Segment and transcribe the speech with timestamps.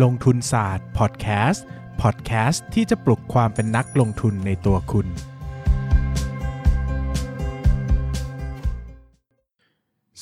[0.00, 1.64] ลงทุนศาสตร์พอดแคสต์
[2.02, 5.06] พอดแคสต์ที่จะปลุกความเป็นนักลงทุนในตัวคุณ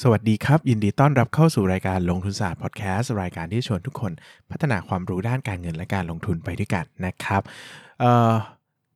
[0.00, 4.12] สวัสดีครับ ยินดีต้อนรับเข้าสู่รายการลงทุนศาสตร์พอดแคสต์รายการที่ชวนทุกคน
[4.50, 7.42] พัฒนาความรู้ด้านการเงินและการลงทุนไปด้วยกันนะครับ
[8.00, 8.32] เอ่อ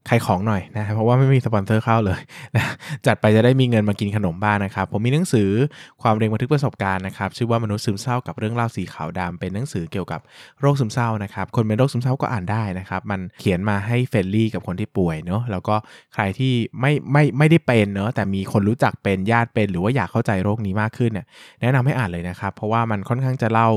[0.08, 2.20] ขายของหน่อยนะเพราะว่าไม่มีสปอนเซอร์เข้าเลย
[2.56, 2.64] นะ
[3.06, 5.48] จัดไปจะได้มีเงินมากินขนมบ้างนะครับ ผมมีหนังสือ
[6.02, 10.20] ความเรียนบันทึกประสบการณ์นะครับ ชื่อว่ามนุษย์ซึมเศร้ากับเรื่องเล่าสีขาวดำเป็นหนังสือเกี่ยวกับ
[10.60, 15.76] โรคซึมเศร้านะครับ คนเป็นโรคซึมเศร้าก็อ่านได้นะครับ มันเขียนมาให้เฟรนลี่กับคนที่ป่วยเนาะแล้วก็
[16.14, 21.26] ใครที่ไม่ไม่ไม่ได้เป็นเนาะแต่มีคนรู้จักเป็นญาติเป็น หรือว่าอยากเข้าใจโรคนี้มากขึ้นเนี่ย
[21.60, 23.68] แนะนำให้อ่านเลยนะครับ เพราะว่ามันค่อนข้างจะเล่า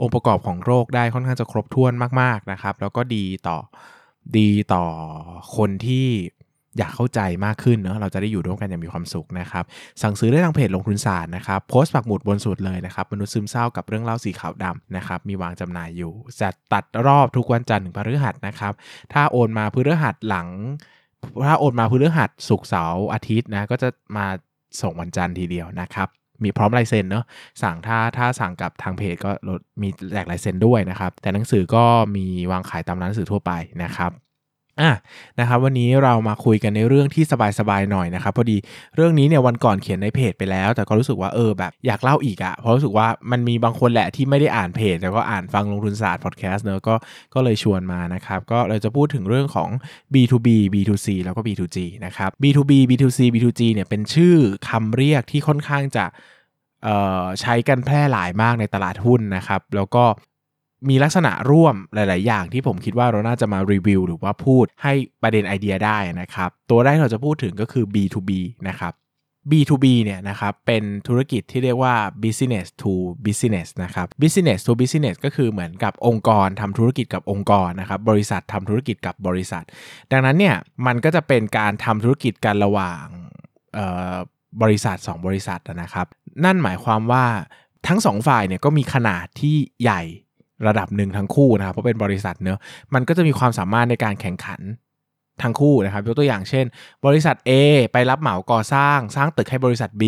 [0.00, 3.58] องค์ประกอบของโรคได้ค่อนข้างจะครบถ้วนมากๆนะครับ แล้วก็ดีต่อ
[4.38, 4.84] ดีต่อ
[5.56, 6.06] คนที่
[6.78, 9.64] อยากเข้าใจมากขึ้นเนาะเราจะได้อยู่ร่วมกันอย่างมีความสุขนะครับ
[10.02, 18.72] สั่งซื้อได้ทางเพจลงทุนศาสตร์นะครับโพสต์ปักหมุดบนสุดเลยนะครับ มนุษย์ซึมเศร้ากับเรื่องเล่าสีขาวดำนะครับ มีวางจำหน่ายอยู่จะตัดรอบทุกวันจันทร์ถึงพฤหัสนะครับ
[19.12, 20.48] ถ้าโอนมาพฤหัสหลัง
[21.46, 24.26] ถ้าโอนมาพฤหัสศุกร์เสาร์อาทิตย์นะก็จะมา
[24.80, 26.08] ส่งวันจันทร์ทีเดียวนะครับ
[26.44, 27.24] มีพร้อมลายเซ็นเนาะ
[27.62, 31.84] สั่งถ้าถ้าสั่งกับทางเพจก็ลดมีแจกลายเซ็นด้วยนะครับ แต่หนังสือก็
[32.16, 33.52] มีวางขายตามร้านหนังสือทั่วไป
[33.84, 34.12] นะครับ
[34.80, 34.92] อะ
[35.40, 37.24] นะครับวันนี้เรามาคุยกันในเรื่องที่
[37.58, 38.56] สบายๆหน่อยนะครับพอดี
[38.96, 46.94] เรื่องนี้เนี่ยวันก่อนเขียนในเพจไปแล้ว แต่ก็รู้สึกว่าเออแบบอยากเล่าอีกอะเพราะรู้สึกว่ามันมีบางคนแหละที่ไม่ได้อ่านเพจแต่ก็อ่านฟังลงทุนศาสตร์พอดแคสต์เนอะก็
[47.34, 49.68] ก็เลยชวนมานะครับก็เราจะพูดถึงเรื่องของ
[50.14, 54.36] B2B B2C แล้วก็ B2G นะครับ B2B B2C B2G เนี่ยเป็นชื่อ
[54.68, 56.06] คำเรียกที่ค่อนข้างจะ
[57.40, 60.04] ใช้กันแพร่หลายมากในตลาดหุ้นนะครับ แล้วก็
[60.88, 68.30] มีลักษณะร่วมหลาย ๆ อย่างที่ผมคิดว่าเราน่าจะมารีวิวหรือว่าพูดให้ประเด็นไอเดียได้นะครับ ตัวแรกเราจะพูดถึงก็คือ B2B
[68.68, 68.94] นะครับ
[69.50, 71.94] B2B เนี่ยนะครับเป็นธุรกิจที่เรียกว่า
[72.24, 72.92] business to
[73.26, 79.64] business นะครับ business to business ก็คือเหมือนกับองค์กรทำธุรกิจกับองค์กรนะครับบริษัททำธุรกิจกับบริษัท
[80.12, 83.04] ดังนั้นเนี่ยมันก็จะเป็นการทำธุรกิจกันระหว่าง
[84.62, 86.06] บริษัท 2 บริษัทนะครับ
[86.44, 87.26] นั่นหมายความว่า
[87.88, 90.02] ทั้งสองฝ่ายเนี่ยก็มีขนาดที่ใหญ่
[90.68, 92.58] ระดับหนึ่งทั้งคู่นะครับเพราะเป็นบริษัทเนอะ
[92.94, 94.62] มันก็จะมีความสามารถในการแข่งขัน
[95.42, 96.64] ทั้งคู่นะครับยกตัวอย่างเช่น
[97.06, 97.50] บริษัท A
[97.92, 100.04] ไปรับเหมาก่อสร้างสร้างตึกให้บริษัท B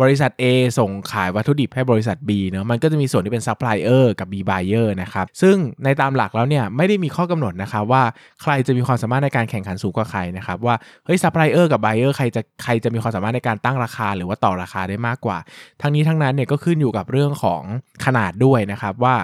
[0.00, 0.44] บริษัท A
[0.78, 8.02] ส่งขายวัตถุดิบให้บริษัท B เนอะมันก็จะมีส่วนที่เป็นซัพพลายเออร์กับ B บเออร์นะครับซึ่งในตามหลักแล้วเนี่ยไม่ได้มีข้อกำหนดนะครับว่า
[8.42, 10.74] ใครจะมีความสามารถในการแข่งขันสูงกว่าใครนะครับว่า
[11.04, 15.38] เฮ้ยซัพพลายเออร์กับ b เออร์ใครจะใครจะมีความสามารถในการตั้งราคาหรือว่าต่อราคาได้มากกว่า
[15.82, 17.62] ทั้งนี้ทั้งนั้นเนี่ยก็ขึ้นอยู่กับเรื่องของ
[18.04, 19.16] ขนาดด้วยนะครับว่า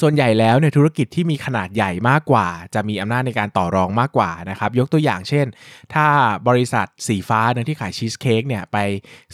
[0.00, 5.46] ส่วนใหญ่แล้วเนี่ยธุรกิจที่มีขนาดใหญ่มากกว่า จะมีอำนาจในการต่อรองมากกว่านะครับยกตัวอย่างเช่น
[5.94, 6.06] ถ้า
[6.48, 8.78] บริษัทสีฟ้าเนี่ยที่ขายชีสเค้กเนี่ยไป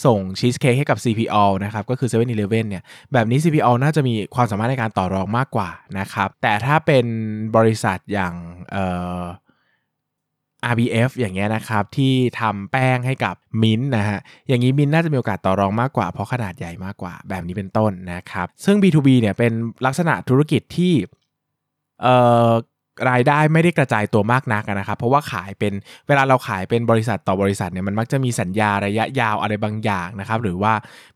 [0.04, 2.82] ส่งชีสเค้กให้กับ CP All นะครับก็คือ 7-Eleven เนี่ย
[3.12, 7.06] แบบนี้ CP All น่าจะมีความสามารถในการต่อรองมากกว่านะครับแต่ถ้าเป็น
[7.56, 8.34] บริษัทอย่าง
[8.70, 8.84] เอ่
[9.18, 9.22] อ
[10.72, 19.52] RBF อย่างเงี้ยนะครับที่ทำแป้งให้กับมิ้นนะฮะอย่างนี้มิ้นน่าจะมีโอกาสต่อรองมากกว่าเพราะขนาดใหญ่มากกว่าแบบนี้เป็นต้นนะครับซึ่ง B2B เนี่ยเป็น
[19.86, 20.94] ลักษณะธุรกิจที่
[22.02, 22.16] เอ่
[22.48, 22.50] อ
[23.10, 25.72] รายได้ไม่ได้กระจายตัวมากนักนะครับ เพราะว่าขายเป็น
[26.06, 30.74] เวลาเราขายเป็นบริษัทต่อบริษัทเนี่ยมันมักจะมีสัญญาระยะยาวอะไรบางอย่างนะครับ หรือว่า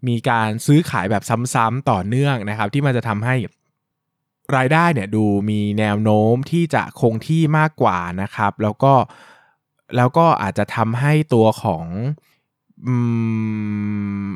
[0.09, 1.23] มีการซื้อขายแบบ
[1.55, 3.37] ซ้ำๆต่อเนื่องนะครับ ที่มันจะทำให้
[4.57, 8.93] รายได้เนี่ยดูมีแนวโน้มที่จะคงที่มากกว่านะครับ แล้วก็
[9.97, 11.85] แล้วก็อาจจะทำให้ตัวของ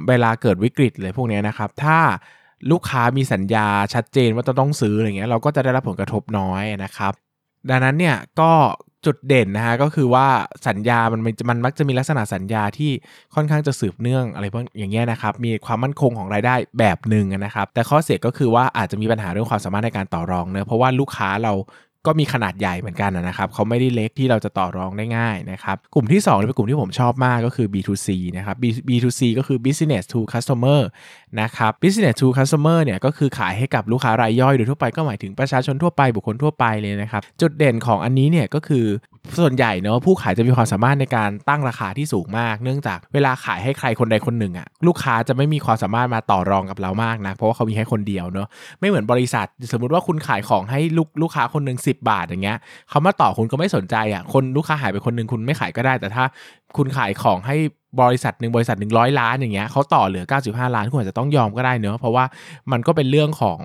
[0.08, 1.98] เวลาเกิดวิกฤตเลยพวกนี้นะครับ ถ้า
[2.70, 7.12] ลูกค้ามีสัญญาชัดเจนว่าจะต้องซื้ออะไรเงี้ยเราก็จะได้รับผลกระทบน้อยนะครับ
[7.70, 8.50] ดังนั้นเนี่ยก็
[9.06, 10.26] จุดเด่นนะฮะก็คือว่า
[10.68, 12.90] สัญญามันมันมักจะมีลักษณะสัญญาที่
[13.34, 21.52] ค่อนข้างจะสืบเนื่องอะไรพวกอย่างเงี้ยนะครับมีความมั่นคงของรายได้แบบหนึ่งนะครับ แต่ข้อเสียก็คือว่าอาจจะมีปัญหาเรื่องความสามารถในการต่อรองเนะเพราะว่าลูกค้าเรา
[22.06, 28.56] ก็มีขนาดใหญ่เหมือนกันนะครับเขาไม่ได้เล็กที่เราจะต่อรองได้ง่ายนะครับกลุ่มที่2เป็นกลุ่มที่ผมชอบมากก็คือ B2C นะครับ
[28.88, 30.80] B2C ก็คือ business to customer
[31.40, 38.84] นะครับ business to customer เนี่ยก็คือขายให้กับลูกค้ารายย่อยโดยทั่วไปก็หมายถึงประชาชนทั่วไปบุคคลทั่วไปเลยนะครับจุดเด่นของอันนี้เนี่ยก็คือ
[39.38, 48.48] ส่วนใหญ่เนาะผู้ขายจะมีความสามารถในการตั้งราคาที่สูงมาก เนื่องจากเวลาขายให้ใครคนใดคนหนึ่งอะลูกค้าจะไม่มีความสามารถมาต่อรองกับเรามากนะเพราะว่าเขามีให้คนเดียวเนาะ
[48.80, 52.58] ไม่เหมือนบริษัท สมมุติว่าคุณขายของให้ลูกลูกค้าคนหนึ่ง10 บาทอย่างเงี้ย
[52.90, 56.24] เขามาต่อคุณก็ไม่สนใจอะ่ะคนลูกค้าหายไปคนหนึ่งคุณไม่ขายก็ได้ แต่ถ้า
[56.76, 57.56] คุณขายของให้
[58.00, 62.24] บริษัทหนึ่งบริษัทหนึ่งร้อยล้านอย่างเงี้ยเขาต่อเหลือ 95 ล้านคุณอาจจะต้องยอมก็ได้เนอะเพราะว่า
[62.72, 63.60] มันก็เป็นเรื่องของ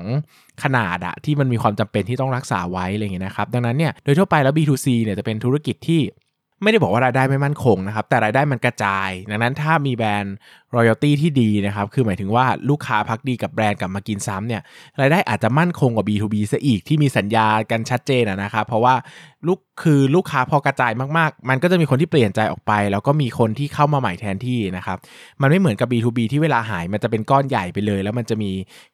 [0.63, 6.01] ขนาดอะที่มันมีความจำเป็นที่ต้องรักษาไว้อะไรเงี้ยนะครับดังนั้นเนี่ยโดยทั่วไปแล้ว B2C เนี่ยจะเป็นธุรกิจที่
[6.63, 10.36] ไม่ได้บอกว่ารายได้ไม่มั่นคงนะครับ แต่รายได้มันกระจาย ดังนั้นถ้ามีแบรนด์
[10.75, 14.62] รอยัลตี้ที่ดีนะครับ คือหมายถึงว่าลูกค้าพักดีกับแบรนด์กลับมากินซ้ำเนี่ย
[15.01, 18.95] รายได้อาจจะมั่นคงกว่า B2B ซะอีกที่มีสัญญากันชัดเจนนะครับ เพราะว่า
[19.48, 24.98] ลูกคือลูกค้าพอกระจายมากๆ มันก็จะมีคนที่เปลี่ยนใจออกไป แล้วก็มีคนที่เข้ามาใหม่แทนที่นะครับ
[25.42, 28.51] มันไม่เหมือนกับ B2B ที่เวลาหายมันจะเป็นก้อนใหญ่ไปเลย แล้วมันจะมี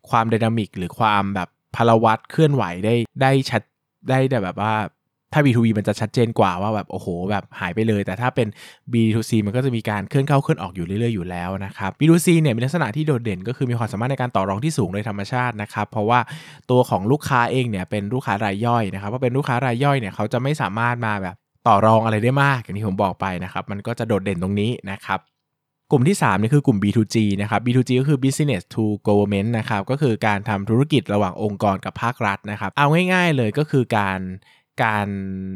[0.09, 3.61] ความดินามิกหรือความแบบพลวัตเคลื่อนไหวได้ได้ชัด
[4.09, 4.73] ได้แบบว่า
[5.33, 8.47] ถ้า B2B มันจะชัดเจนกว่าว่าแบบโอ้โหแบบหายไปเลย แต่ถ้าเป็น
[8.93, 16.19] B2C มันก็จะมีการเคลื่อนเข้าเคลื่อนออกอยู่เรื่อยๆอยู่แล้วนะครับ B2C เนี่ยมีลักษณะที่โดดเด่นก็คือมีความสามารถในการต่อรองที่สูงโดยธรรมชาตินะครับ เพราะว่า
[16.69, 21.35] ตัวของลูกค้าเองเนี่ยเป็นลูกค้ารายย่อยนะครับว่าเป็นลูกค้ารายย่อยเนี่ยเขาจะไม่สามารถมาแบบ
[21.67, 25.19] ต่อรองอะไรได้มากอย่างที่ผมบอกไปนะครับมันก็จะโดดเด่นตรงนี้นะครับ
[25.91, 34.19] กลุ่มที่3นี่คือกลุ่ม B2G นะครับ B2G ก็คือ business to government นะครับก็คือการทำธุรกิจระหว่างองค์กรกับภาครัฐนะครับ เอาง่ายๆเลยก็คือการ
[34.83, 35.07] การ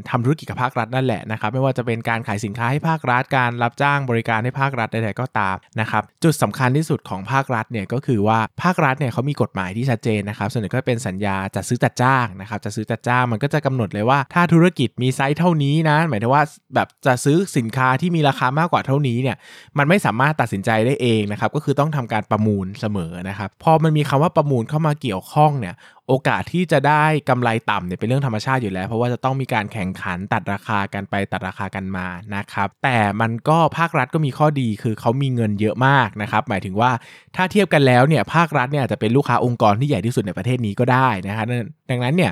[0.10, 16.44] ทำธุรกิจกับภาครัฐนั่นแหละนะครับไม่ว่าจะเป็นการขายสินค้าให้ภาครัฐการรับจ้างบริการให้ภาครัฐใดๆก็ตามนะครับจุดสำคัญที่สุดของภาครัฐเนี่ยก็คือว่าภาครัฐเนี่ยเขามีกฎหมายที่ชัดเจนนะครับส่วนหนึ่งก็เป็นสัญญาจัดซื้อจัดจ้างนะครับจะซื้อจัดจ้างมันก็จะกำหนดเลยว่า ถ้าธุรกิจมีไซส์เท่านี้นะหมายถึงว่า
[16.76, 19.38] แบบจะซื้อสินค้าที่มีราคามากกว่าเท่านี้เนี่ย
[19.78, 25.76] มันไม่สามารถตัดสินใจได้เองนะครับก็คือต้องทำการประมูลเสมอนะครับพอมันมีคำว่าประมูลเข้ามาเกี่ยวข้องเนี่ย
[26.10, 36.92] โอกาสที่จะได้กำไรต่ำเนี่ยเป็นเรื่องธรรมชาติอยู่แล้ว เพราะว่าจะต้องมีการแข่งขันตัดราคากันไปตัดราคากันมานะครับแต่มันก็ภาครัฐก็มีข้อดีคือเขามีเงินเยอะมากนะครับหมายถึงว่า
[37.36, 41.48] ถ้าเทียบกันแล้วเนี่ยภาครัฐเนี่ยจะเป็นลูกค้าองค์กรที่ใหญ่ที่สุดในประเทศนี้ก็ได้นะครับ
[41.90, 42.32] ดังนั้นเนี่ย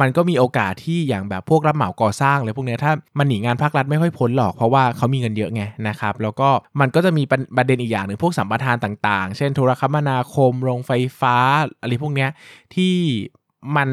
[0.00, 6.48] มันก็มีโอกาสที่อย่างแบบพวกรับเหมาก่อสร้างเลยพวกนี้ถ้ามันหนีงานภาครัฐไม่ค่อยพ้นหรอกเพราะว่าเขามีเงินเยอะไงนะครับแล้วก็
[6.80, 7.22] มันก็จะมี
[7.56, 11.36] ประเด็นอีกอย่างหนึ่งพวกสัมปทานต่างๆ เช่นโทรคมนาคมโรงไฟฟ้า
[11.80, 12.26] อะไรพวกนี้
[12.74, 12.94] ที่
[13.76, 13.88] มัน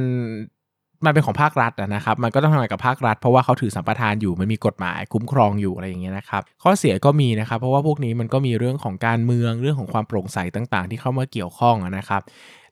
[1.05, 12.21] มันเป็นของภาครัฐนะครับ มันก็ต้องทำงานกับภาครัฐ เพราะว่าเขาถือสัมปทานอยู่ มันมีกฎหมายคุ้มครองอยู่อะไรอย่างเงี้ยนะครับ ข้อเสียก็มีนะครับ เพราะว่าพวกนี้มันก็มีเรื่องของการเมือง เรื่องของความโปร่งใสต่าง ๆ ที่เข้ามาเกี่ยวข้องนะครับ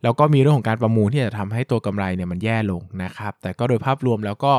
[0.03, 4.53] แล้วก็มีเรื่องของการประมูลที่จะทำให้ตัวกำไรเนี่ยมันแย่ลงนะครับ แต่ก็โดยภาพรวมแล้วก็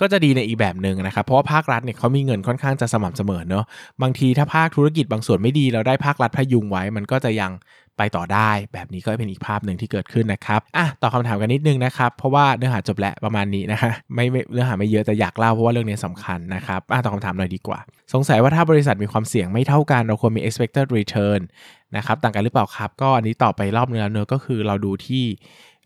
[0.00, 3.64] ก็จะดีในอีกแบบหนึ่งนะครับ เพราะว่าภาครัฐเนี่ยเขามีเงินค่อนข้างจะสม่ำเสมอเนาะ
[4.02, 7.52] บางทีถ้าภาคธุรกิจบางส่วนไม่ดีเราได้ภาครัฐพยุงไว้ มันก็จะยัง
[7.98, 17.78] ไปต่อได้ แบบนี้ก็เป็นอีกภาพหนึ่งที่เกิดขึ้นนะครับอะตอบคาถามกันนิดนึงนะครับ เพราะว่าเนื้อหาจบแล้วประมาณนี้นะฮะไม่ไม่เนื้อหาไม่เยอะแต่อยากเล่าเพราะว่าเรื่องนี้สำคัญนะครับอะตอบคำถามหน่อยดีกว่า
[18.12, 21.40] สงสัยว่าถ้าบริษัทมีความเสี่ยงไม่เท่ากัน เราควรมี expected return
[21.96, 25.24] นะครับต่างกันหรือเปล่าครับ ก็อันนี้ตอบไปรอบนึงแล้วเนอก็คือเราดูที่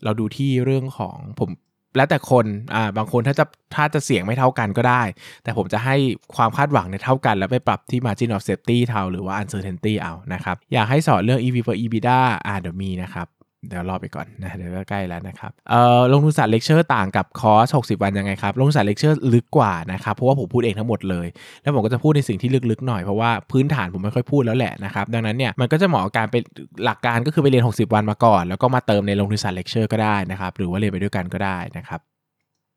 [0.03, 1.49] เราดูที่เรื่องของผม
[1.95, 2.45] แล้วแต่คน
[2.75, 3.45] อ่าบางคนถ้าจะ
[3.75, 5.03] ถ้าจะเสี่ยงไม่เท่ากันก็ได้
[5.43, 5.95] แต่ผมจะให้
[6.35, 13.27] ความคาดหวังในเท่ากัน แล้วไปปรับที่ margin of safety เท่าหรือว่า uncertainty เอานะครับ อยากให้สอนเรื่อง EV per EBITDA อ่าเดี๋ยวมีนะครับ
[13.67, 21.27] เดี๋ยวรอไปก่อนนะเดี๋ยวก็ใกล้แล้วนะครับเอ่อลงทุนศาสตร์เลคเชอร์ต่างกับคอร์ส60 วันยังไงครับลงทุนศาสตร์เลคเชอร์ลึกกว่านะครับเพราะว่าผมพูดเองทั้งหมดเลย
[21.61, 26.41] แล้วผมก็จะพูดในสิ่งที่ลึกๆหน่อยเพราะว่าพื้นฐานผมไม่ค่อยพูดแล้วแหละนะครับดังนั้นเนี่ยมันก็จะเหมาะกับการเป็น
[26.85, 31.99] หลักการก็คือไปเรียน 60 วันมาก่อน แล้วก็มาเติมในลงทุนศาสตร์เลคเชอร์ก็ได้นะครับหรือว่าเรียนไปด้วยกันก็ได้นะครับ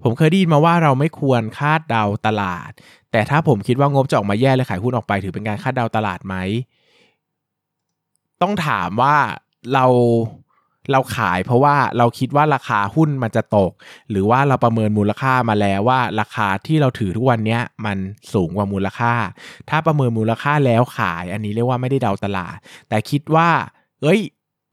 [0.04, 2.70] ผมเคยได้ยินมาว่าเราไม่ควรคาดเดาตลาด
[3.12, 6.34] แต่ถ้าผมคิดว่างบจะออกมาแย่เลยขายหุ้นออกไป ถือเป็นการคาดเดาตลาดไหม
[8.42, 9.16] ต้องถามว่า
[9.74, 9.86] เรา
[10.90, 13.72] เราขายเพราะว่าเราคิดว่าราคาหุ้นมันจะตก
[14.10, 17.98] หรือว่าเราประเมินมูลค่ามาแล้วว่า ราคาที่เราถือทุกวันนี้มัน
[18.32, 19.12] สูงกว่ามูลค่า
[19.70, 22.56] ถ้าประเมินมูลค่าแล้วขาย อันนี้เรียกว่าไม่ได้เดาตลาด
[22.88, 23.48] แต่คิดว่า
[24.02, 24.20] เอ้ย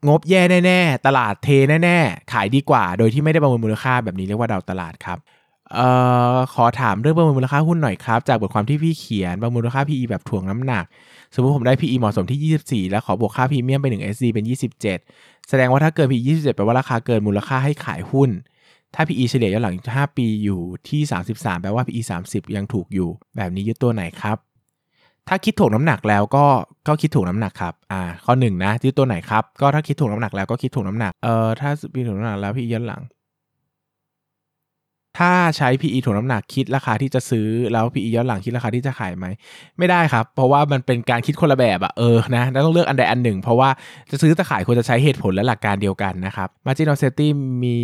[0.08, 1.50] งบแย่แน่ๆตลาดเท
[1.84, 5.20] แน่ๆขายดีกว่า โดยที่ไม่ได้ประเมินมูลค่าแบบนี้เรียกว่าเดาตลาดครับ
[5.74, 5.90] เอ่
[6.34, 10.86] อขอถามเรื่องประเมินมูลค่าหุ้นหน่อยครับ จากบทความที่พี่เขียนประเมินมูลค่า PE แบบถ่วงน้ำหนัก
[11.34, 14.82] สมมติผมได้ PE เหมาะสมที่ 24 แล้วขอบวกค่าพรีเมียมไป 1 SD เป็น 27
[15.50, 18.30] แสดงว่าถ้าเกิน PE 27 แปลว่าราคาเกินมูลค่าให้ขายหุ้น
[18.96, 20.60] ถ้า PE เฉลี่ยย้อนหลัง 5 ปีอยู่
[20.90, 24.38] ที่ 33 แปลว่า PE 30 ยังถูกอยู่ แบบนี้ยึดตัวไหนครับ
[25.28, 26.46] ถ้าคิดถูกน้ำหนักแล้วก็
[26.88, 33.02] ก็คิดถูกน้ำหนักครับ อ่า ข้อหนึ่งนะที่ตัวไหนครับ ก็ถ้าคิดถูกน้ำหนักแล้วก็คิดถูกน้ำหนัก เอ่อ ถ้าพีถูกน้ำหนักแล้วพี่ย้อนหลัง
[35.20, 39.26] ถ้าใช้ PE ถูกน้ำหนักคิดราคาที่จะซื้อแล้ว PE ย้อนหลังคิดราคาที่จะขายไหม
[39.78, 43.70] ไม่ได้ครับ เพราะว่ามันเป็นการคิดคนละแบบอะเออนะต้องเลือกอันใดอันหนึ่ง เพราะว่า
[44.12, 47.28] จะซื้อจะขายควรจะใช้เหตุผลและหลักการเดียวกันนะครับ Margin of Safety
[47.64, 47.78] มี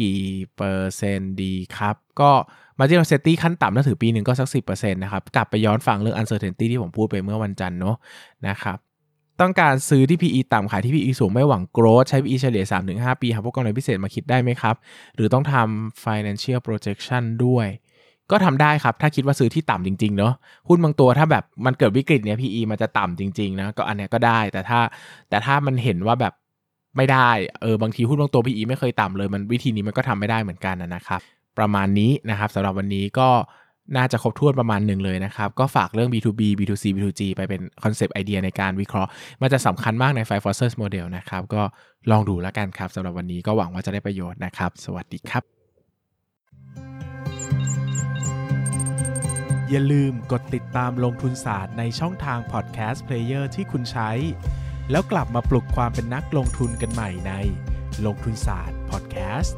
[0.00, 0.20] กี่
[0.56, 2.30] เปอร์เซ็นต์ดีครับ ก็
[2.78, 7.96] margin of safety ขั้นต่ำถ้าถือปีหนึ่งก็สัก 10%นะครับ กลับไปย้อนฟังเรื่อง uncertainty ที่ผมพูดไปเมื่อวันจันทร์เนาะ
[8.48, 8.78] นะครับ
[9.40, 14.76] ต้องการซื้อที่ PE ต่ำขายที่ PE สูงไม่หวัง growth ใช้ PE เฉลี่ย 3-5 ปีหาพวกกำไรพิเศษมาคิดได้ไหมครับ
[15.14, 17.66] หรือต้องทำ financial projection ด้วย
[18.30, 20.32] ก็ทำได้ครับ ถ้าคิดว่าซื้อที่ต่ำจริง ๆ เนาะ
[20.68, 24.80] หุ้นบางตัวถ้าแบบมันเกิดวิกฤตเนี้ย PE มันจะต่ำจริง ๆ นะ ก็อันเนี้ยก็ได้ แต่ถ้า
[25.28, 26.32] แต่ถ้ามันเห็นว่าแบบ
[26.96, 27.30] ไม่ได้
[27.62, 31.20] เออบางทีหุ้นบางตัว PE ไม่เคยต่ำเลย มันวิธีนี้มันก็ทำไม่ได้เหมือนกันนะครับ
[31.58, 33.28] ประมาณนี้นะครับสำหรับวันนี้ก็
[33.96, 39.10] น่าจะครบถ้วนประมาณหนึ่งเลยนะครับ ก็ฝากเรื่อง B2B B2C B2G ไปเป็นคอนเซปต์ไอเดียในการวิเคราะห์
[39.42, 41.62] มันจะสำคัญมากใน Five Forces Model นะครับ ก็
[42.10, 45.42] ลองดูแล้วกันครับสำหรับวันนี้ก็หวังว่าจะได้ประโยชน์นะครับ สวัสดีครับ
[49.70, 54.10] อย่าลืมกดติดตามลงทุนศาสตร์ในช่องทางพอดแคสต์เพลเยอร์ที่คุณใช้
[54.90, 57.32] แล้วกลับมาปลุกความเป็นนักลงทุนกันใหม่ใน
[58.06, 59.56] ลงทุนศาสตร์พอดแคสต์